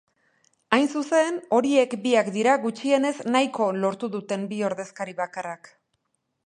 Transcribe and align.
Hain 0.77 0.87
zuzen, 0.99 1.37
horiek 1.57 1.93
biak 2.07 2.31
dira 2.39 2.57
gutxienez 2.65 3.15
nahiko 3.37 3.69
lortu 3.85 4.11
duten 4.17 4.49
bi 4.55 4.63
ordezkari 4.71 5.17
bakarrak. 5.23 5.75